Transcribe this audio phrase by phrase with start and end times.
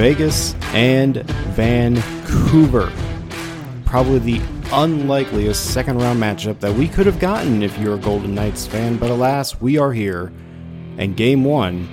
[0.00, 1.16] Vegas and
[1.52, 2.90] Vancouver.
[3.84, 4.40] Probably the
[4.72, 8.96] unlikeliest second round matchup that we could have gotten if you're a Golden Knights fan,
[8.96, 10.32] but alas, we are here,
[10.96, 11.86] and game one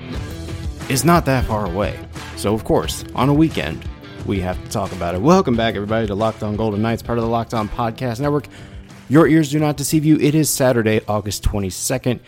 [0.88, 2.00] is not that far away.
[2.38, 3.84] So, of course, on a weekend,
[4.26, 5.20] we have to talk about it.
[5.20, 8.48] Welcome back, everybody, to Locked On Golden Knights, part of the Locked On Podcast Network.
[9.10, 10.18] Your ears do not deceive you.
[10.18, 12.22] It is Saturday, August 22nd.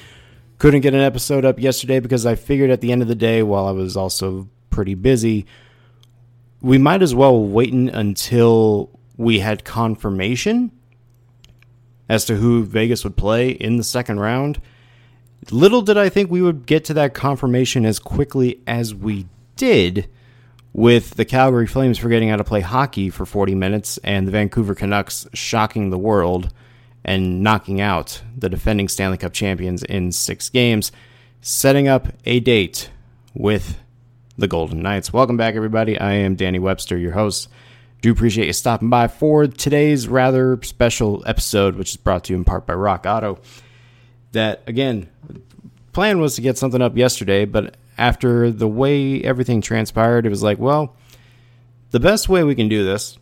[0.58, 3.44] Couldn't get an episode up yesterday because I figured at the end of the day,
[3.44, 5.46] while I was also pretty busy,
[6.62, 10.72] we might as well wait until we had confirmation
[12.08, 14.62] as to who Vegas would play in the second round.
[15.52, 20.10] Little did I think we would get to that confirmation as quickly as we did
[20.74, 24.76] with the Calgary Flames forgetting how to play hockey for 40 minutes and the Vancouver
[24.76, 26.54] Canucks shocking the world
[27.06, 30.92] and knocking out the defending Stanley Cup champions in six games,
[31.42, 32.90] setting up a date
[33.34, 33.78] with
[34.40, 35.12] the Golden Knights.
[35.12, 36.00] Welcome back, everybody.
[36.00, 37.50] I am Danny Webster, your host.
[38.02, 42.38] Do appreciate you stopping by for today's rather special episode, which is brought to you
[42.38, 43.40] in part by Rock Auto.
[44.32, 45.10] That again,
[45.92, 50.42] plan was to get something up yesterday, but after the way everything transpired, it was
[50.42, 50.96] like, well,
[51.92, 53.18] the best way we can do this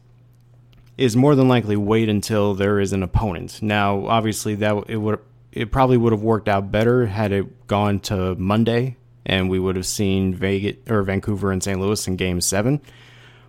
[0.98, 3.62] is more than likely wait until there is an opponent.
[3.64, 5.20] Now, obviously, that it would
[5.52, 9.75] it probably would have worked out better had it gone to Monday and we would
[9.75, 11.80] have seen Vegas or Vancouver and St.
[11.80, 12.81] Louis in Game Seven.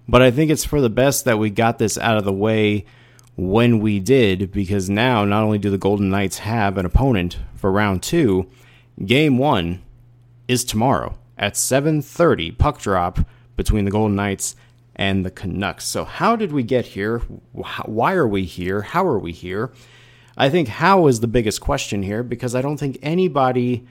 [0.07, 2.85] But I think it's for the best that we got this out of the way
[3.37, 7.71] when we did, because now not only do the Golden Knights have an opponent for
[7.71, 8.51] round two,
[9.07, 9.81] Game One
[10.49, 13.21] is tomorrow at 7:30 puck drop
[13.57, 14.57] between the Golden Knights
[14.97, 15.85] and the Canucks.
[15.85, 17.21] So, how did we get here?
[17.53, 18.83] Why are we here?
[18.83, 19.71] How are we here?
[20.37, 23.87] I think how is the biggest question here because I don't think anybody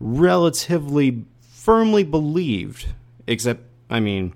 [0.00, 2.86] relatively firmly believed,
[3.26, 4.34] except, I mean,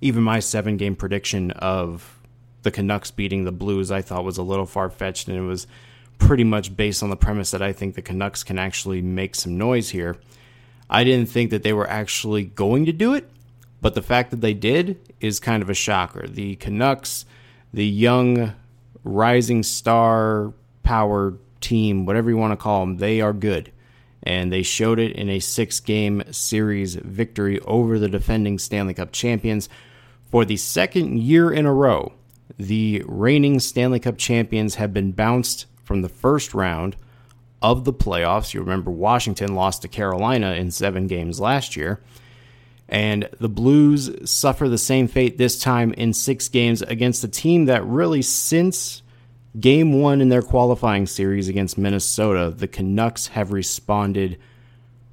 [0.00, 2.18] even my seven game prediction of
[2.62, 5.66] the Canucks beating the Blues, I thought was a little far fetched, and it was
[6.18, 9.58] pretty much based on the premise that I think the Canucks can actually make some
[9.58, 10.16] noise here.
[10.88, 13.28] I didn't think that they were actually going to do it.
[13.80, 16.28] But the fact that they did is kind of a shocker.
[16.28, 17.26] The Canucks,
[17.74, 18.54] the young
[19.02, 20.52] rising star
[20.84, 23.71] power team, whatever you want to call them, they are good.
[24.22, 29.12] And they showed it in a six game series victory over the defending Stanley Cup
[29.12, 29.68] champions.
[30.30, 32.12] For the second year in a row,
[32.58, 36.96] the reigning Stanley Cup champions have been bounced from the first round
[37.60, 38.54] of the playoffs.
[38.54, 42.00] You remember Washington lost to Carolina in seven games last year.
[42.88, 47.64] And the Blues suffer the same fate this time in six games against a team
[47.66, 49.02] that really, since
[49.58, 54.38] game one in their qualifying series against Minnesota, the Canucks have responded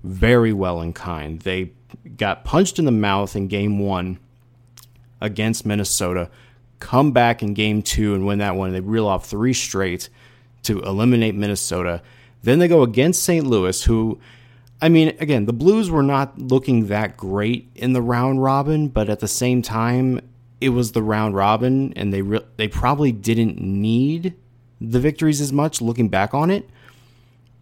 [0.03, 1.39] very well in kind.
[1.41, 1.73] They
[2.17, 4.19] got punched in the mouth in game one
[5.22, 6.29] against Minnesota,
[6.79, 8.72] come back in game two and win that one.
[8.72, 10.09] They reel off three straight
[10.63, 12.01] to eliminate Minnesota.
[12.44, 13.45] Then they go against St.
[13.45, 14.19] Louis, who
[14.81, 19.09] I mean, again, the Blues were not looking that great in the round robin, but
[19.09, 20.22] at the same time,
[20.62, 24.36] it was the round robin, and they re- they probably didn't need
[24.81, 26.70] the victories as much looking back on it.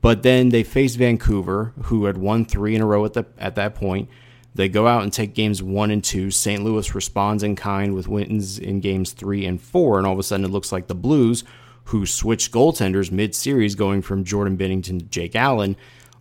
[0.02, 3.56] But then they faced Vancouver, who had won three in a row at the at
[3.56, 4.10] that point.
[4.56, 6.32] They go out and take games one and two.
[6.32, 6.64] St.
[6.64, 10.24] Louis responds in kind with wins in games three and four, and all of a
[10.24, 11.44] sudden it looks like the Blues,
[11.86, 15.76] who switched goaltenders mid series, going from Jordan Binnington to Jake Allen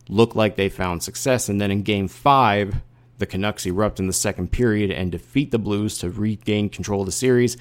[0.09, 1.49] look like they found success.
[1.49, 2.77] And then in game five,
[3.19, 7.07] the Canucks erupt in the second period and defeat the Blues to regain control of
[7.07, 7.57] the series.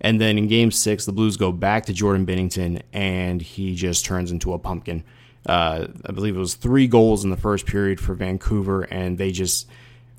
[0.00, 4.04] And then in game six, the Blues go back to Jordan Binnington and he just
[4.04, 5.04] turns into a pumpkin.
[5.46, 9.32] Uh, I believe it was three goals in the first period for Vancouver, and they
[9.32, 9.68] just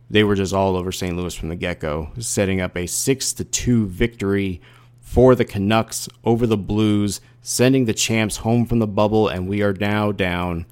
[0.09, 1.15] they were just all over St.
[1.15, 4.61] Louis from the get go, setting up a six to two victory
[4.99, 9.61] for the Canucks over the Blues, sending the champs home from the bubble, and we
[9.61, 10.65] are now down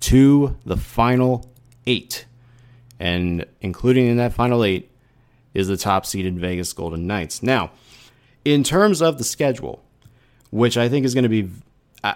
[0.00, 1.50] to the final
[1.86, 2.24] eight.
[3.00, 4.90] And including in that final eight
[5.54, 7.42] is the top seeded Vegas Golden Knights.
[7.42, 7.72] Now,
[8.44, 9.82] in terms of the schedule,
[10.50, 11.50] which I think is going to be,
[12.04, 12.14] I,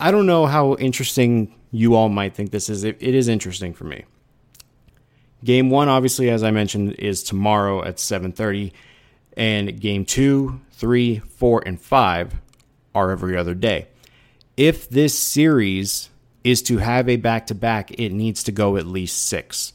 [0.00, 2.82] I, don't know how interesting you all might think this is.
[2.82, 4.04] It, it is interesting for me.
[5.44, 8.72] Game one, obviously, as I mentioned, is tomorrow at 7:30,
[9.36, 12.40] and game two, three, four, and five
[12.94, 13.88] are every other day.
[14.56, 16.08] If this series
[16.42, 19.73] is to have a back to back, it needs to go at least six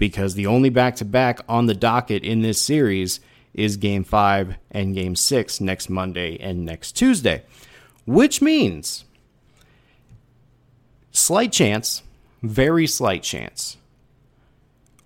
[0.00, 3.20] because the only back to back on the docket in this series
[3.52, 7.44] is game five and game six next Monday and next Tuesday,
[8.06, 9.04] which means
[11.12, 12.02] slight chance,
[12.42, 13.76] very slight chance,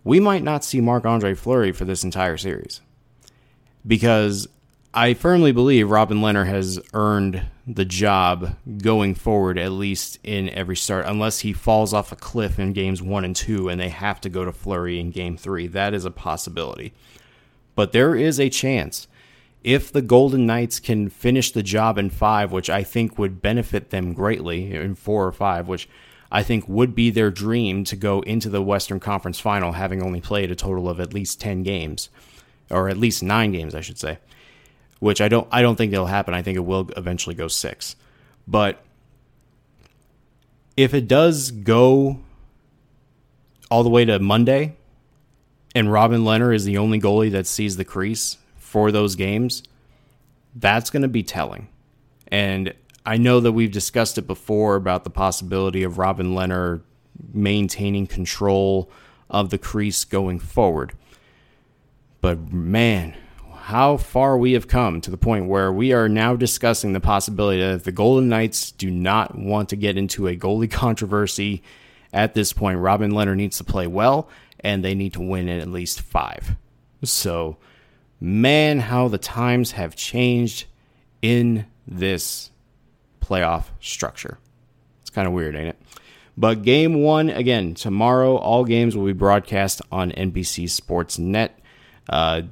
[0.04, 2.80] we might not see Marc Andre Fleury for this entire series.
[3.84, 4.46] Because
[4.96, 10.76] I firmly believe Robin Lehner has earned the job going forward, at least in every
[10.76, 14.20] start, unless he falls off a cliff in games one and two and they have
[14.20, 15.66] to go to Fleury in game three.
[15.66, 16.92] That is a possibility.
[17.74, 19.08] But there is a chance
[19.64, 23.90] if the Golden Knights can finish the job in five, which I think would benefit
[23.90, 25.88] them greatly in four or five, which
[26.30, 30.20] I think would be their dream to go into the Western Conference final having only
[30.20, 32.10] played a total of at least 10 games
[32.70, 34.18] or at least 9 games I should say
[35.00, 36.34] which I don't I don't think it'll happen.
[36.34, 37.96] I think it will eventually go 6
[38.46, 38.82] but
[40.76, 42.20] if it does go
[43.70, 44.76] all the way to Monday
[45.74, 49.62] and Robin Lehner is the only goalie that sees the crease for those games
[50.54, 51.68] that's going to be telling.
[52.28, 52.74] And
[53.04, 56.82] I know that we've discussed it before about the possibility of Robin Lehner
[57.32, 58.90] maintaining control
[59.28, 60.92] of the crease going forward.
[62.20, 63.14] But man,
[63.64, 67.62] how far we have come to the point where we are now discussing the possibility
[67.62, 71.62] that the Golden Knights do not want to get into a goalie controversy
[72.12, 74.28] at this point, Robin Lehner needs to play well
[74.60, 76.56] and they need to win at least five.
[77.04, 77.56] So,
[78.20, 80.66] man, how the times have changed
[81.22, 82.50] in this
[83.22, 84.36] playoff structure.
[85.00, 85.80] It's kind of weird, ain't it?
[86.36, 91.58] But game one, again, tomorrow, all games will be broadcast on NBC Sports Net.
[92.10, 92.42] Uh,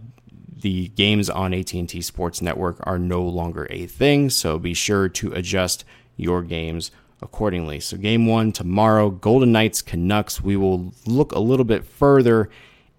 [0.62, 5.32] the games on AT&T Sports Network are no longer a thing, so be sure to
[5.32, 5.85] adjust
[6.17, 7.81] your games accordingly.
[7.81, 10.41] So game one tomorrow, Golden Knights Canucks.
[10.41, 12.49] We will look a little bit further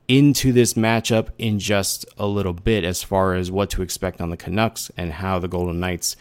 [0.08, 4.30] into this matchup in just a little bit as far as what to expect on
[4.30, 6.16] the Canucks and how the Golden Knights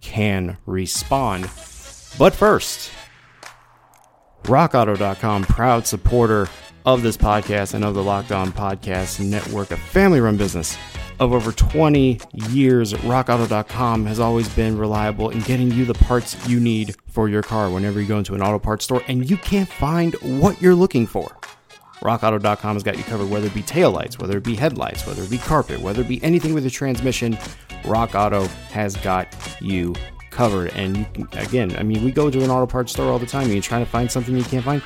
[0.00, 1.44] can respond.
[2.18, 2.90] But first,
[4.44, 6.48] RockAuto.com, proud supporter
[6.86, 10.78] of this podcast and of the Locked On Podcast Network, a family run business
[11.18, 12.92] of over 20 years.
[12.92, 17.70] RockAuto.com has always been reliable in getting you the parts you need for your car
[17.70, 21.08] whenever you go into an auto parts store and you can't find what you're looking
[21.08, 21.36] for.
[22.02, 25.30] RockAuto.com has got you covered, whether it be taillights, whether it be headlights, whether it
[25.30, 27.36] be carpet, whether it be anything with a transmission.
[27.84, 29.26] Rock Auto has got
[29.60, 29.92] you
[30.30, 30.70] covered.
[30.74, 33.26] And you can, again, I mean, we go to an auto parts store all the
[33.26, 34.82] time and you're trying to find something you can't find.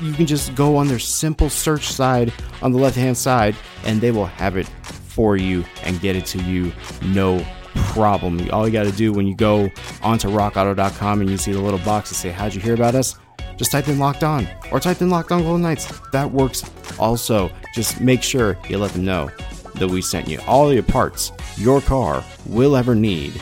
[0.00, 2.32] You can just go on their simple search side
[2.62, 3.54] on the left hand side
[3.84, 6.72] and they will have it for you and get it to you
[7.02, 7.44] no
[7.74, 8.48] problem.
[8.50, 9.70] All you got to do when you go
[10.02, 13.16] onto rockauto.com and you see the little box to say, How'd you hear about us?
[13.56, 15.86] Just type in locked on or type in locked on Golden Knights.
[16.12, 16.64] That works
[16.98, 17.50] also.
[17.74, 19.30] Just make sure you let them know
[19.74, 23.40] that we sent you all the parts your car will ever need.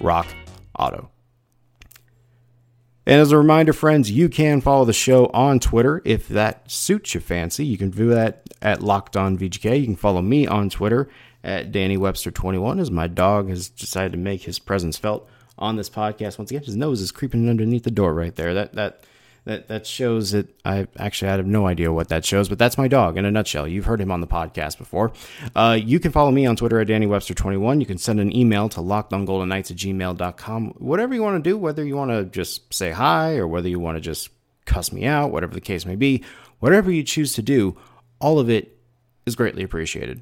[0.00, 0.26] Rock
[0.78, 1.10] Auto.
[3.08, 7.14] And as a reminder, friends, you can follow the show on Twitter if that suits
[7.14, 7.64] your fancy.
[7.64, 9.80] You can do that at Locked On VGK.
[9.80, 11.08] You can follow me on Twitter
[11.42, 15.26] at Danny Webster21 as my dog has decided to make his presence felt
[15.56, 16.36] on this podcast.
[16.36, 18.52] Once again, his nose is creeping underneath the door right there.
[18.52, 19.04] That that
[19.48, 22.76] that that shows that I actually I have no idea what that shows, but that's
[22.76, 23.66] my dog in a nutshell.
[23.66, 25.10] You've heard him on the podcast before.
[25.56, 27.80] Uh, you can follow me on Twitter at DannyWebster21.
[27.80, 30.74] You can send an email to lockedongoldenknights at gmail.com.
[30.76, 33.80] Whatever you want to do, whether you want to just say hi or whether you
[33.80, 34.28] want to just
[34.66, 36.22] cuss me out, whatever the case may be,
[36.58, 37.74] whatever you choose to do,
[38.18, 38.76] all of it
[39.24, 40.20] is greatly appreciated.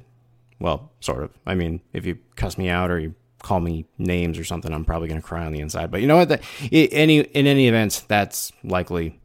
[0.57, 1.31] Well, sort of.
[1.45, 3.13] I mean, if you cuss me out or you
[3.43, 5.91] call me names or something, I'm probably going to cry on the inside.
[5.91, 6.41] But you know what?
[6.71, 9.19] Any in any event, that's likely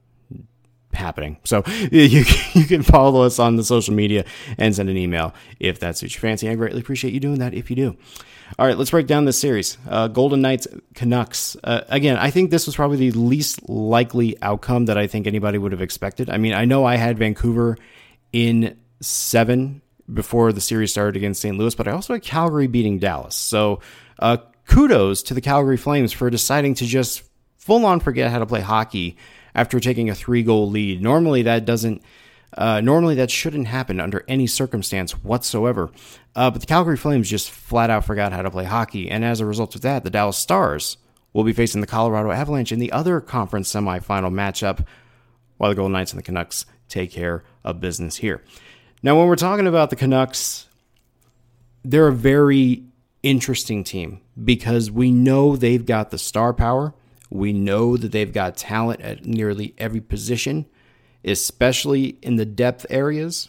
[0.92, 1.38] happening.
[1.44, 4.24] So you you can follow us on the social media
[4.58, 6.48] and send an email if that suits your fancy.
[6.48, 7.96] I greatly appreciate you doing that if you do.
[8.58, 9.78] All right, let's break down this series.
[9.88, 11.56] Uh, Golden Knights Canucks.
[11.64, 15.56] Uh, again, I think this was probably the least likely outcome that I think anybody
[15.56, 16.28] would have expected.
[16.28, 17.78] I mean, I know I had Vancouver
[18.32, 19.80] in seven
[20.12, 21.56] before the series started against St.
[21.56, 23.36] Louis, but I also had Calgary beating Dallas.
[23.36, 23.80] So
[24.18, 27.22] uh, kudos to the Calgary Flames for deciding to just
[27.56, 29.16] full on forget how to play hockey
[29.54, 31.02] after taking a three goal lead.
[31.02, 32.02] Normally that doesn't.
[32.54, 35.90] Uh, normally that shouldn't happen under any circumstance whatsoever.
[36.36, 39.40] Uh, but the Calgary Flames just flat out forgot how to play hockey, and as
[39.40, 40.98] a result of that, the Dallas Stars
[41.32, 44.84] will be facing the Colorado Avalanche in the other conference semifinal matchup,
[45.56, 48.42] while the Golden Knights and the Canucks take care of business here.
[49.02, 50.68] Now, when we're talking about the Canucks,
[51.82, 52.84] they're a very
[53.22, 56.94] interesting team because we know they've got the star power.
[57.32, 60.66] We know that they've got talent at nearly every position,
[61.24, 63.48] especially in the depth areas.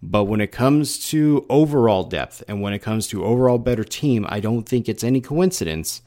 [0.00, 4.24] But when it comes to overall depth and when it comes to overall better team,
[4.28, 6.02] I don't think it's any coincidence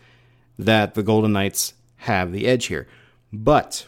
[0.58, 2.88] that the Golden Knights have the edge here.
[3.34, 3.88] But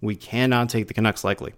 [0.00, 1.52] we cannot take the Canucks lightly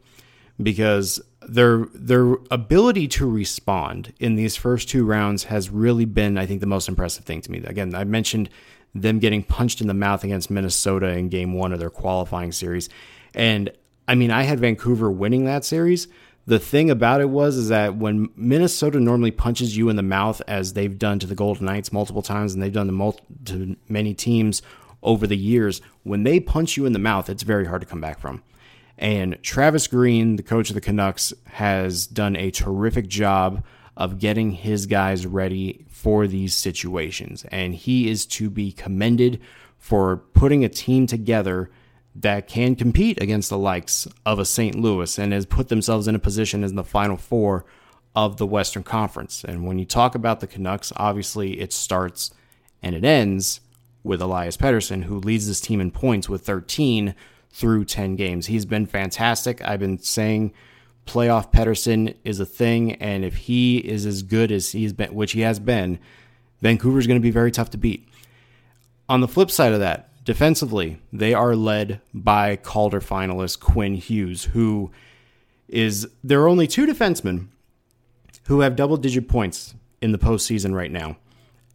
[0.62, 6.46] because their their ability to respond in these first two rounds has really been, I
[6.46, 7.58] think, the most impressive thing to me.
[7.64, 8.48] Again, I mentioned
[8.94, 12.88] them getting punched in the mouth against Minnesota in game one of their qualifying series.
[13.34, 13.70] And
[14.06, 16.08] I mean, I had Vancouver winning that series.
[16.46, 20.42] The thing about it was is that when Minnesota normally punches you in the mouth,
[20.46, 23.76] as they've done to the Golden Knights multiple times, and they've done to, mul- to
[23.88, 24.60] many teams
[25.02, 28.00] over the years, when they punch you in the mouth, it's very hard to come
[28.00, 28.42] back from.
[28.98, 33.64] And Travis Green, the coach of the Canucks, has done a terrific job
[33.96, 37.44] of getting his guys ready for these situations.
[37.50, 39.40] And he is to be commended
[39.78, 41.70] for putting a team together
[42.14, 44.76] that can compete against the likes of a St.
[44.76, 47.64] Louis and has put themselves in a position as the final four
[48.14, 49.44] of the Western Conference.
[49.44, 52.30] And when you talk about the Canucks, obviously it starts
[52.82, 53.60] and it ends
[54.04, 57.14] with Elias Pettersson, who leads this team in points with 13
[57.50, 58.46] through 10 games.
[58.46, 59.62] He's been fantastic.
[59.62, 60.52] I've been saying
[61.06, 65.32] playoff Pettersson is a thing, and if he is as good as he's been, which
[65.32, 65.98] he has been,
[66.60, 68.08] Vancouver's going to be very tough to beat.
[69.08, 74.44] On the flip side of that, defensively, they are led by Calder finalist Quinn Hughes,
[74.44, 74.90] who
[75.68, 77.48] is there are only two defensemen
[78.46, 81.16] who have double digit points in the postseason right now,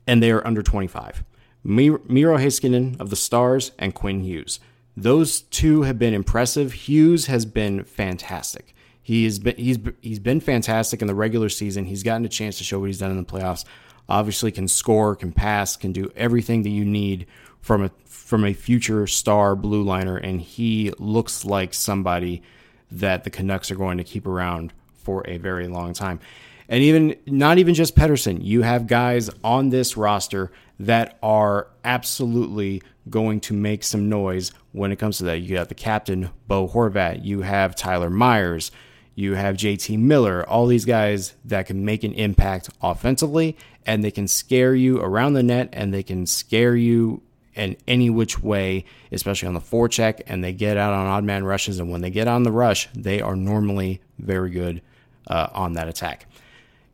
[0.07, 1.24] and they are under 25.
[1.63, 4.59] Miro Heiskanen of the Stars and Quinn Hughes.
[4.95, 6.74] Those two have been impressive.
[6.74, 8.74] Hughes has been fantastic.
[9.10, 11.86] He has been he's he's been fantastic in the regular season.
[11.86, 13.66] He's gotten a chance to show what he's done in the playoffs.
[14.08, 17.25] Obviously, can score, can pass, can do everything that you need
[17.60, 22.44] from a from a future star blue liner, and he looks like somebody
[22.92, 26.20] that the Canucks are going to keep around for a very long time.
[26.68, 32.84] And even not even just Pettersson, you have guys on this roster that are absolutely
[33.10, 35.39] going to make some noise when it comes to that.
[35.39, 37.25] You got the captain, Bo Horvat.
[37.25, 38.70] You have Tyler Myers.
[39.19, 40.47] You have JT Miller.
[40.47, 45.33] All these guys that can make an impact offensively and they can scare you around
[45.33, 47.21] the net and they can scare you
[47.53, 50.21] in any which way, especially on the forecheck.
[50.25, 51.79] And they get out on odd man rushes.
[51.79, 54.81] And when they get on the rush, they are normally very good
[55.27, 56.25] uh, on that attack.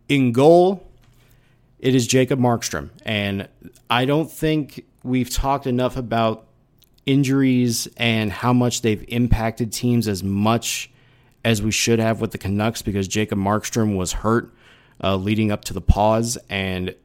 [0.09, 0.83] In goal,
[1.77, 2.89] it is Jacob Markstrom.
[3.05, 3.47] And
[3.87, 6.47] I don't think we've talked enough about
[7.05, 10.89] injuries and how much they've impacted teams as much
[11.45, 14.51] as we should have with the Canucks because Jacob Markstrom was hurt
[15.01, 16.95] uh, leading up to the pause, and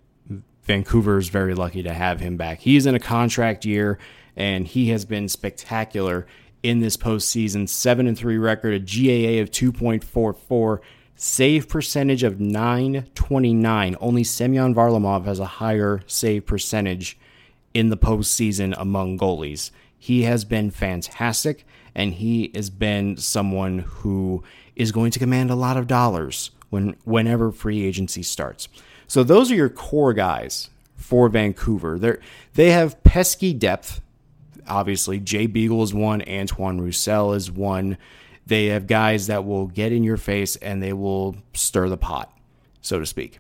[0.62, 2.61] Vancouver is very lucky to have him back.
[2.61, 3.99] He is in a contract year,
[4.35, 6.26] and he has been spectacular
[6.62, 7.68] in this postseason.
[7.68, 10.80] Seven and three record, a GAA of two point four four,
[11.16, 13.94] save percentage of nine twenty nine.
[14.00, 17.18] Only Semyon Varlamov has a higher save percentage
[17.75, 19.70] in the postseason among goalies.
[19.99, 24.42] He has been fantastic, and he has been someone who
[24.76, 28.68] is going to command a lot of dollars when whenever free agency starts.
[29.06, 31.99] So those are your core guys for Vancouver.
[31.99, 32.16] They
[32.54, 34.00] they have pesky depth.
[34.68, 37.99] Obviously, Jay Beagle is one, Antoine Roussel is one.
[38.47, 42.32] They have guys that will get in your face and they will stir the pot,
[42.80, 43.38] so to speak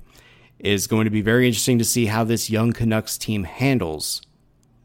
[0.60, 4.22] is going to be very interesting to see how this young Canucks team handles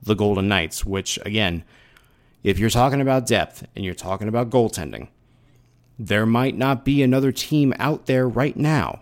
[0.01, 1.63] the Golden Knights, which, again,
[2.45, 5.07] if you're talking about depth and you're talking about goaltending,
[5.97, 9.01] there might not be another team out there right now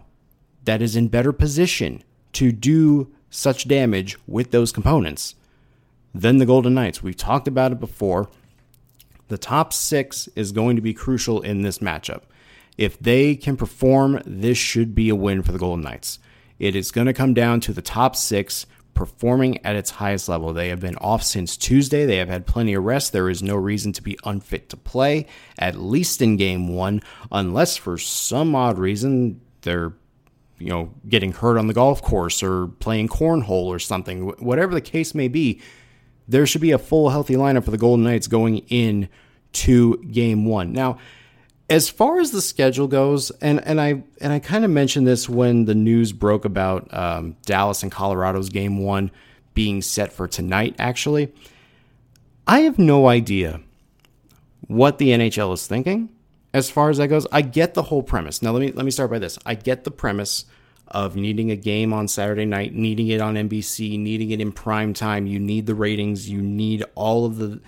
[0.64, 5.36] that is in better position to do such damage with those components
[6.16, 7.04] than the Golden Knights.
[7.04, 8.30] We've talked about it before.
[9.28, 12.22] The top six is going to be crucial in this matchup.
[12.78, 16.18] If they can perform, this should be a win for the Golden Knights.
[16.60, 20.54] It is going to come down to the top six performing at its highest level.
[20.54, 22.06] They have been off since Tuesday.
[22.06, 23.12] They have had plenty of rest.
[23.12, 27.78] There is no reason to be unfit to play, at least in game one, unless
[27.78, 29.94] for some odd reason they're
[30.60, 34.28] you know getting hurt on the golf course or playing cornhole or something.
[34.40, 35.62] Whatever the case may be,
[36.28, 39.10] there should be a full healthy lineup for the Golden Knights going in
[39.54, 40.72] to game one.
[40.72, 40.98] Now,
[41.74, 45.28] as far as the schedule goes, and, and I and I kind of mentioned this
[45.28, 49.10] when the news broke about um, Dallas and Colorado's game one
[49.56, 50.76] being set for tonight.
[50.78, 51.34] Actually,
[52.46, 53.60] I have no idea
[54.68, 56.10] what the NHL is thinking
[56.54, 57.26] as far as that goes.
[57.32, 58.44] I get the whole premise.
[58.44, 59.40] Now let me let me start by this.
[59.44, 60.46] I get the premise
[60.90, 64.94] of needing a game on Saturday night, needing it on NBC, needing it in prime
[64.94, 65.26] time.
[65.26, 66.30] You need the ratings.
[66.30, 67.62] You need all of the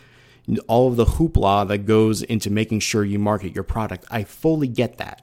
[0.68, 4.06] all of the hoopla that goes into making sure you market your product.
[4.10, 5.22] I fully get that.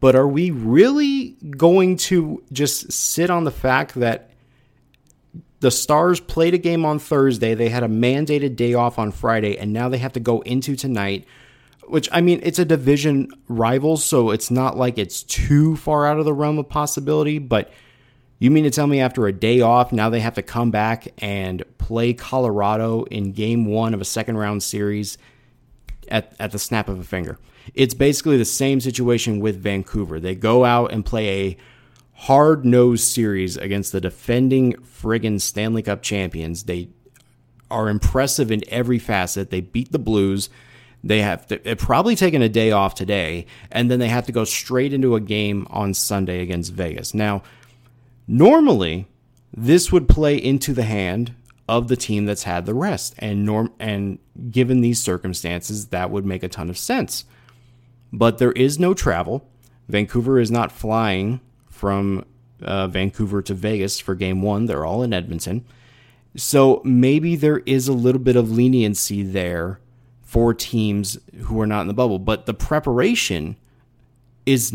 [0.00, 4.30] But are we really going to just sit on the fact that
[5.60, 9.56] the Stars played a game on Thursday, they had a mandated day off on Friday,
[9.56, 11.26] and now they have to go into tonight
[11.86, 16.18] which I mean, it's a division rival, so it's not like it's too far out
[16.18, 17.38] of the realm of possibility.
[17.38, 17.70] But
[18.44, 21.08] you mean to tell me after a day off, now they have to come back
[21.18, 25.18] and play Colorado in game one of a second round series
[26.08, 27.38] at, at the snap of a finger?
[27.74, 30.18] It's basically the same situation with Vancouver.
[30.18, 31.56] They go out and play a
[32.14, 36.64] hard nosed series against the defending friggin' Stanley Cup champions.
[36.64, 36.88] They
[37.70, 39.50] are impressive in every facet.
[39.50, 40.50] They beat the Blues.
[41.04, 44.44] They have to, probably taken a day off today, and then they have to go
[44.44, 47.12] straight into a game on Sunday against Vegas.
[47.12, 47.42] Now,
[48.26, 49.06] normally,
[49.54, 51.34] this would play into the hand
[51.68, 54.18] of the team that's had the rest, and norm and
[54.50, 57.24] given these circumstances, that would make a ton of sense.
[58.12, 59.46] But there is no travel.
[59.88, 62.24] Vancouver is not flying from
[62.60, 64.66] uh, Vancouver to Vegas for Game One.
[64.66, 65.64] They're all in Edmonton.
[66.36, 69.80] So maybe there is a little bit of leniency there
[70.22, 72.18] for teams who are not in the bubble.
[72.18, 73.56] But the preparation
[74.46, 74.72] is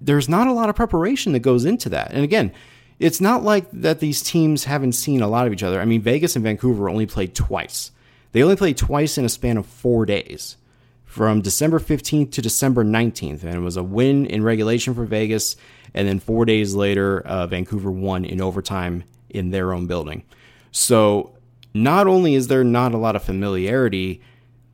[0.00, 2.12] there's not a lot of preparation that goes into that.
[2.12, 2.52] And again,
[2.98, 5.80] it's not like that these teams haven't seen a lot of each other.
[5.80, 7.90] I mean, Vegas and Vancouver only played twice.
[8.32, 10.56] They only played twice in a span of four days,
[11.04, 13.42] from December 15th to December 19th.
[13.42, 15.56] And it was a win in regulation for Vegas.
[15.94, 20.24] And then four days later, uh, Vancouver won in overtime in their own building.
[20.72, 21.34] So
[21.72, 24.20] not only is there not a lot of familiarity,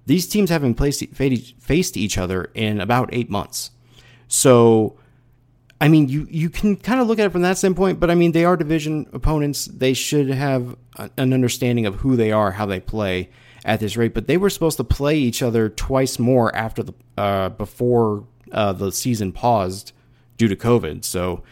[0.06, 3.70] these teams haven't placed, faced each other in about eight months.
[4.26, 4.96] So,
[5.82, 8.14] I mean, you, you can kind of look at it from that standpoint, but I
[8.14, 9.64] mean, they are division opponents.
[9.64, 13.30] They should have an understanding of who they are, how they play
[13.64, 14.14] at this rate.
[14.14, 18.74] But they were supposed to play each other twice more after the uh, before uh,
[18.74, 19.90] the season paused
[20.36, 21.04] due to COVID.
[21.04, 21.42] So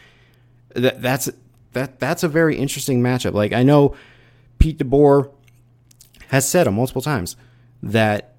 [0.75, 1.29] that that's
[1.73, 3.33] that that's a very interesting matchup.
[3.33, 3.97] Like I know
[4.59, 5.29] Pete DeBoer
[6.29, 7.35] has said multiple times
[7.83, 8.35] that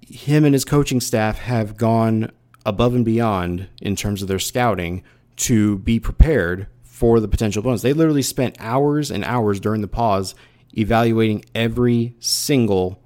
[0.00, 2.30] him and his coaching staff have gone
[2.68, 5.02] above and beyond in terms of their scouting
[5.36, 7.80] to be prepared for the potential bonus.
[7.80, 10.34] They literally spent hours and hours during the pause
[10.76, 13.00] evaluating every single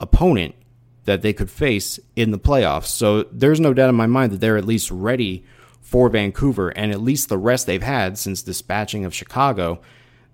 [0.00, 0.56] opponent
[1.04, 2.86] that they could face in the playoffs.
[2.86, 5.44] So there's no doubt in my mind that they're at least ready
[5.80, 9.80] for Vancouver and at least the rest they've had since dispatching of Chicago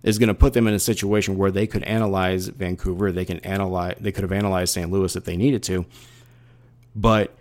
[0.03, 3.41] is going to put them in a situation where they could analyze Vancouver, they can
[3.41, 4.91] analyze they could have analyzed St.
[4.91, 5.85] Louis if they needed to.
[6.97, 7.37] But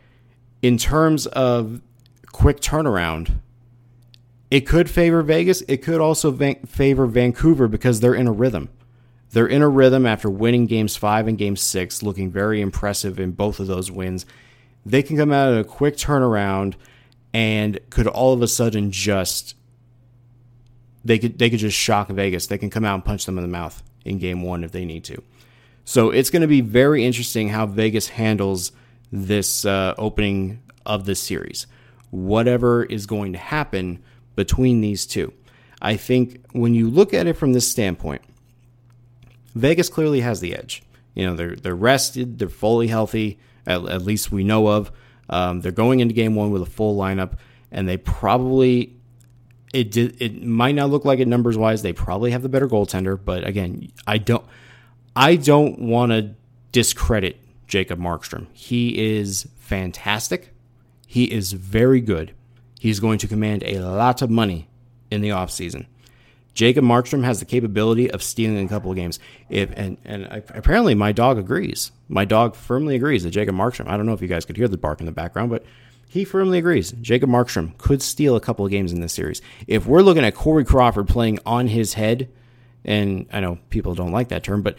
[0.61, 1.81] in terms of
[2.31, 3.39] quick turnaround,
[4.51, 5.61] it could favor Vegas.
[5.67, 8.69] It could also van- favor Vancouver because they're in a rhythm.
[9.31, 13.31] They're in a rhythm after winning games five and game six, looking very impressive in
[13.31, 14.25] both of those wins.
[14.85, 16.73] They can come out of a quick turnaround
[17.31, 19.55] and could all of a sudden just
[21.05, 22.47] they could they could just shock Vegas.
[22.47, 24.85] They can come out and punch them in the mouth in game one if they
[24.85, 25.21] need to.
[25.85, 28.71] So it's going to be very interesting how Vegas handles
[29.11, 31.67] this uh, opening of this series.
[32.11, 34.01] Whatever is going to happen
[34.35, 35.33] between these two.
[35.81, 38.21] I think when you look at it from this standpoint,
[39.55, 40.83] Vegas clearly has the edge.
[41.13, 44.91] You know, they're they're rested, they're fully healthy, at, at least we know of.
[45.29, 47.37] Um, they're going into game one with a full lineup,
[47.71, 48.95] and they probably
[49.73, 51.81] it did it might not look like it numbers wise.
[51.81, 54.45] They probably have the better goaltender, but again, I don't
[55.15, 56.35] I don't want to
[56.71, 57.37] discredit
[57.69, 58.47] Jacob Markstrom.
[58.51, 60.53] He is fantastic.
[61.07, 62.33] He is very good.
[62.79, 64.67] He's going to command a lot of money
[65.09, 65.85] in the offseason.
[66.53, 69.19] Jacob Markstrom has the capability of stealing a couple of games.
[69.49, 71.91] If and and apparently my dog agrees.
[72.09, 73.87] My dog firmly agrees that Jacob Markstrom.
[73.87, 75.63] I don't know if you guys could hear the bark in the background, but
[76.09, 76.91] he firmly agrees.
[76.93, 79.41] Jacob Markstrom could steal a couple of games in this series.
[79.67, 82.29] If we're looking at Corey Crawford playing on his head,
[82.83, 84.75] and I know people don't like that term, but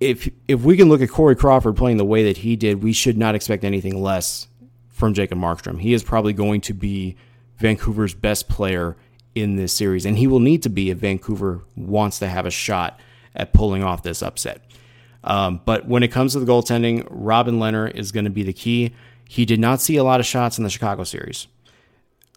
[0.00, 2.92] if if we can look at Corey Crawford playing the way that he did, we
[2.92, 4.46] should not expect anything less
[4.88, 5.80] from Jacob Markstrom.
[5.80, 7.16] He is probably going to be
[7.58, 8.96] Vancouver's best player
[9.34, 12.50] in this series, and he will need to be if Vancouver wants to have a
[12.50, 12.98] shot
[13.34, 14.62] at pulling off this upset.
[15.24, 18.52] Um, but when it comes to the goaltending, Robin Lehner is going to be the
[18.52, 18.92] key.
[19.28, 21.48] He did not see a lot of shots in the Chicago series.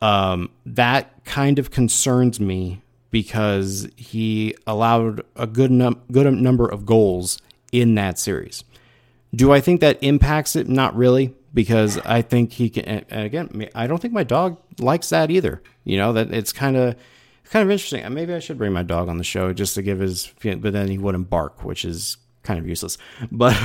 [0.02, 6.86] Um, that kind of concerns me because he allowed a good num- good number of
[6.86, 7.40] goals
[7.72, 8.64] in that series.
[9.34, 10.68] Do I think that impacts it?
[10.68, 12.84] Not really, because I think he can.
[12.86, 15.62] And again, I don't think my dog likes that either.
[15.84, 16.96] You know that it's kind of
[17.46, 18.14] kind of interesting.
[18.14, 20.32] Maybe I should bring my dog on the show just to give his.
[20.44, 22.98] But then he wouldn't bark, which is kind of useless.
[23.32, 23.58] But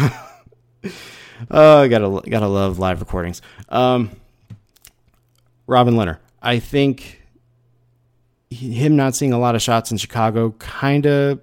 [1.51, 3.42] oh, gotta gotta love live recordings.
[3.69, 4.11] Um,
[5.66, 7.23] Robin Lehner, I think
[8.51, 11.40] him not seeing a lot of shots in Chicago kind of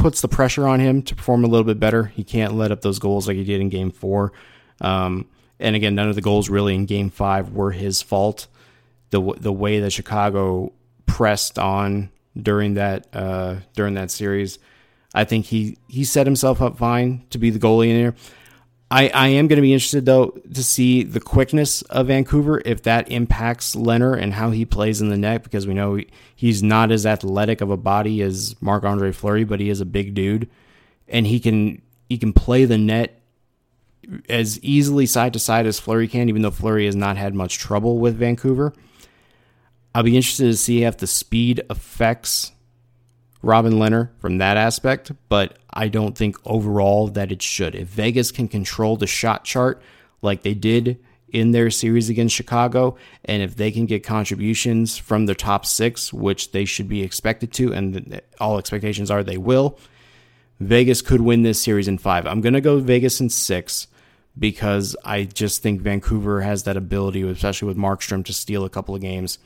[0.00, 2.04] puts the pressure on him to perform a little bit better.
[2.04, 4.32] He can't let up those goals like he did in game four.
[4.80, 5.26] Um,
[5.60, 8.46] And again, none of the goals really in Game Five were his fault.
[9.10, 10.72] The the way that Chicago
[11.06, 14.58] pressed on during that uh, during that series,
[15.14, 18.14] I think he he set himself up fine to be the goalie in there.
[18.90, 22.82] I, I am going to be interested though to see the quickness of Vancouver if
[22.84, 26.00] that impacts Lehner and how he plays in the net because we know
[26.34, 29.86] he's not as athletic of a body as Marc Andre Fleury, but he is a
[29.86, 30.48] big dude
[31.06, 33.20] and he can he can play the net
[34.28, 37.58] as easily side to side as Fleury can, even though Fleury has not had much
[37.58, 38.72] trouble with Vancouver.
[39.94, 42.52] I'll be interested to see if the speed affects
[43.42, 47.74] Robin Lehner from that aspect, but I don't think overall that it should.
[47.74, 49.82] If Vegas can control the shot chart
[50.22, 50.98] like they did
[51.30, 56.12] in their series against Chicago, and if they can get contributions from the top six,
[56.12, 59.78] which they should be expected to, and all expectations are they will,
[60.58, 62.26] Vegas could win this series in five.
[62.26, 63.86] I'm going to go Vegas in six
[64.38, 68.94] because I just think Vancouver has that ability, especially with Markstrom, to steal a couple
[68.94, 69.38] of games.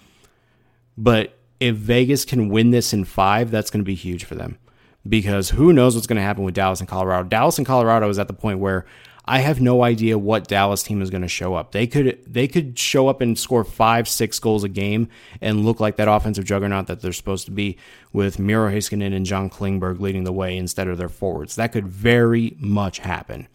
[0.96, 4.58] But if Vegas can win this in five, that's going to be huge for them
[5.08, 7.28] because who knows what's going to happen with Dallas and Colorado.
[7.28, 8.86] Dallas and Colorado is at the point where
[9.24, 11.72] I have no idea what Dallas team is going to show up.
[11.72, 15.08] They could they could show up and score five, six goals a game
[15.40, 17.78] and look like that offensive juggernaut that they're supposed to be
[18.12, 21.54] with Miro Heiskanen and John Klingberg leading the way instead of their forwards.
[21.54, 23.46] That could very much happen.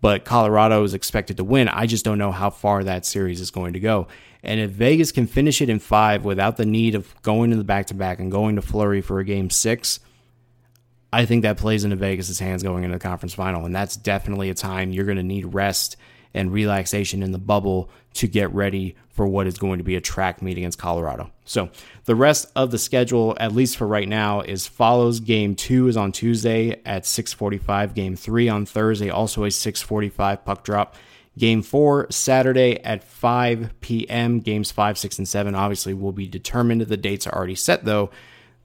[0.00, 1.68] But Colorado is expected to win.
[1.68, 4.08] I just don't know how far that series is going to go.
[4.42, 7.64] And if Vegas can finish it in five without the need of going to the
[7.64, 10.00] back to back and going to Flurry for a game six,
[11.16, 13.64] I think that plays into Vegas' hands going into the conference final.
[13.64, 15.96] And that's definitely a time you're going to need rest
[16.34, 20.00] and relaxation in the bubble to get ready for what is going to be a
[20.02, 21.30] track meet against Colorado.
[21.46, 21.70] So
[22.04, 25.20] the rest of the schedule, at least for right now, is follows.
[25.20, 27.94] Game two is on Tuesday at 6:45.
[27.94, 30.96] Game three on Thursday, also a 6:45 puck drop.
[31.38, 34.40] Game four Saturday at 5 p.m.
[34.40, 36.82] Games five, six, and seven obviously will be determined.
[36.82, 38.10] The dates are already set though.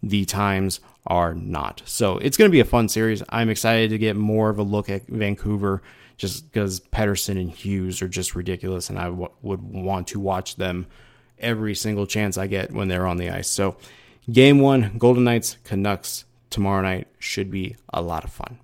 [0.03, 1.81] The times are not.
[1.85, 3.23] So it's going to be a fun series.
[3.29, 5.81] I'm excited to get more of a look at Vancouver
[6.17, 10.55] just because Pettersson and Hughes are just ridiculous, and I w- would want to watch
[10.55, 10.85] them
[11.39, 13.49] every single chance I get when they're on the ice.
[13.49, 13.75] So,
[14.31, 18.59] game one, Golden Knights, Canucks tomorrow night should be a lot of fun.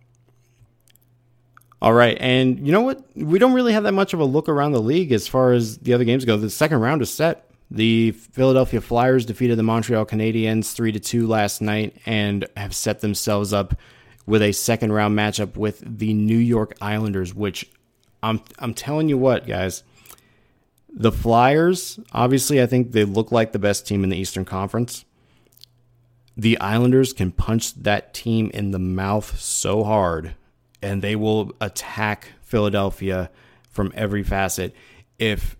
[1.82, 3.04] All right, and you know what?
[3.15, 5.80] We don't really have that much of a look around the league as far as
[5.80, 6.38] the other games go.
[6.38, 7.47] The second round is set.
[7.70, 13.02] The Philadelphia Flyers defeated the Montreal Canadiens 3 to 2 last night and have set
[13.02, 13.76] themselves up
[14.26, 17.70] with a second round matchup with the New York Islanders, which
[18.24, 19.84] I'm I'm telling you what, guys.
[20.90, 25.06] The Flyers, obviously I think they look like the best team in the Eastern Conference.
[26.36, 30.36] The Islanders can punch that team in the mouth so hard
[30.82, 33.30] and they will attack Philadelphia
[33.70, 34.74] from every facet.
[35.20, 35.57] If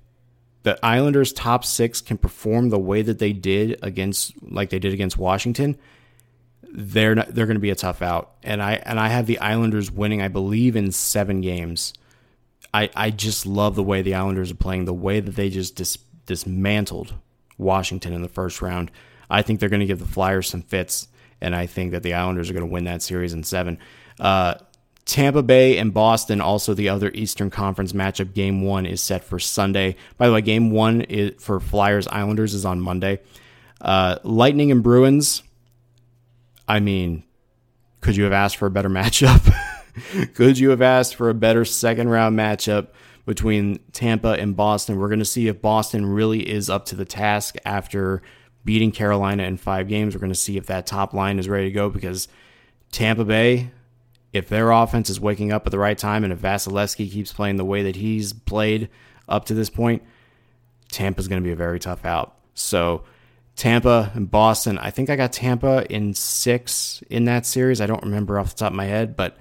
[0.68, 4.92] the Islanders top six can perform the way that they did against like they did
[4.92, 5.78] against Washington,
[6.74, 8.34] they're not, they're going to be a tough out.
[8.44, 11.94] And I and I have the Islanders winning, I believe, in seven games.
[12.74, 15.78] I I just love the way the Islanders are playing, the way that they just
[15.78, 17.14] dis, dismantled
[17.58, 18.92] Washington in the first round.
[19.30, 21.08] I think they're going to give the Flyers some fits,
[21.40, 23.80] and I think that the Islanders are going to win that series in seven.
[24.20, 24.56] Uh,
[25.08, 28.34] Tampa Bay and Boston, also the other Eastern Conference matchup.
[28.34, 29.96] Game one is set for Sunday.
[30.18, 33.22] By the way, game one is, for Flyers Islanders is on Monday.
[33.80, 35.44] Uh, Lightning and Bruins.
[36.68, 37.24] I mean,
[38.02, 39.54] could you have asked for a better matchup?
[40.36, 42.90] could you have asked for a better second round matchup
[43.26, 45.00] between Tampa and Boston?
[45.00, 48.22] We're going to see if Boston really is up to the task after
[48.66, 50.14] beating Carolina in five games.
[50.14, 52.28] We're going to see if that top line is ready to go because
[52.92, 53.72] Tampa Bay
[54.38, 57.58] if their offense is waking up at the right time and if Vasilevskiy keeps playing
[57.58, 58.90] the way that he's played
[59.28, 60.04] up to this point,
[60.92, 62.36] Tampa's going to be a very tough out.
[62.54, 63.04] So,
[63.56, 67.82] Tampa and Boston, I think I got Tampa in six in that series.
[67.82, 69.38] I don't remember off the top of my head, but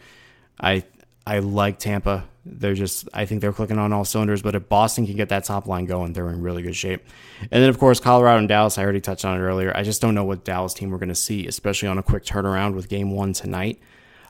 [0.58, 0.84] I
[1.26, 2.24] I like Tampa.
[2.46, 4.40] They're just I think they're clicking on all cylinders.
[4.40, 7.04] But if Boston can get that top line going, they're in really good shape.
[7.42, 8.78] And then of course Colorado and Dallas.
[8.78, 9.76] I already touched on it earlier.
[9.76, 12.24] I just don't know what Dallas team we're going to see, especially on a quick
[12.24, 13.80] turnaround with Game One tonight.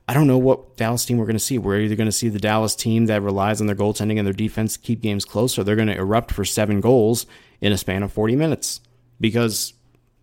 [0.08, 1.58] I don't know what Dallas team we're going to see.
[1.58, 4.32] We're either going to see the Dallas team that relies on their goaltending and their
[4.32, 7.26] defense to keep games close, or they're going to erupt for seven goals
[7.60, 8.80] in a span of 40 minutes
[9.20, 9.74] because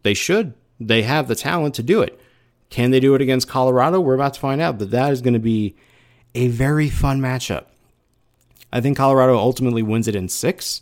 [0.04, 0.54] they should.
[0.80, 2.20] They have the talent to do it.
[2.70, 4.00] Can they do it against Colorado?
[4.00, 5.76] We're about to find out, but that is going to be
[6.34, 7.66] a very fun matchup.
[8.72, 10.82] I think Colorado ultimately wins it in six,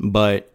[0.00, 0.52] but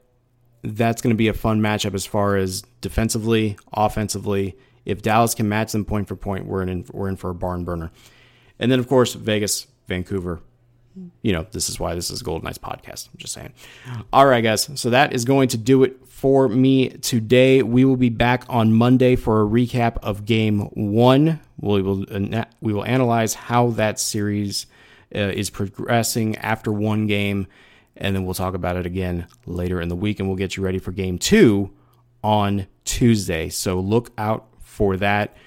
[0.63, 5.49] that's going to be a fun matchup as far as defensively, offensively, if Dallas can
[5.49, 7.91] match them point for point, we're in we're in for a barn burner.
[8.59, 10.41] And then of course Vegas, Vancouver,
[11.21, 13.09] you know, this is why this is Golden Knights podcast.
[13.09, 13.53] I'm just saying.
[14.11, 14.69] All right, guys.
[14.75, 17.63] So that is going to do it for me today.
[17.63, 21.39] We will be back on Monday for a recap of Game One.
[21.59, 22.05] We will
[22.61, 24.67] we will analyze how that series
[25.15, 27.47] uh, is progressing after one game,
[27.97, 30.63] and then we'll talk about it again later in the week, and we'll get you
[30.63, 31.71] ready for Game Two
[32.23, 33.49] on Tuesday.
[33.49, 35.37] So look out for that.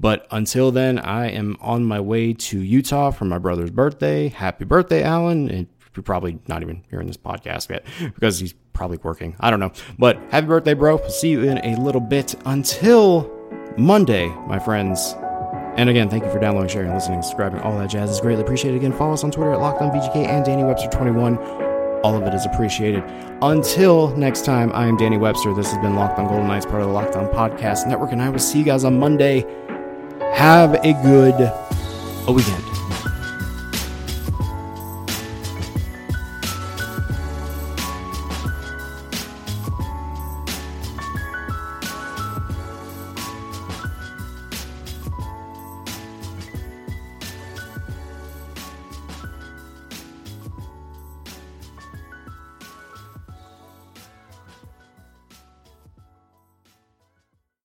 [0.00, 4.28] But until then, I am on my way to Utah for my brother's birthday.
[4.28, 5.48] Happy birthday, Alan.
[5.48, 9.36] And you're probably not even hearing this podcast yet because he's probably working.
[9.38, 9.72] I don't know.
[9.98, 10.96] But happy birthday, bro.
[10.96, 12.34] We'll see you in a little bit.
[12.44, 13.30] Until
[13.78, 15.14] Monday, my friends.
[15.76, 17.60] And again, thank you for downloading, sharing, listening, subscribing.
[17.60, 18.78] All that jazz is greatly appreciated.
[18.78, 21.71] Again, follow us on Twitter at LockedOnVGK and Danny Webster21.
[22.02, 23.04] All of it is appreciated.
[23.42, 25.54] Until next time, I am Danny Webster.
[25.54, 28.20] This has been Locked on Golden Knights, part of the Locked On Podcast Network, and
[28.20, 29.44] I will see you guys on Monday.
[30.34, 31.52] Have a good
[32.28, 32.81] weekend.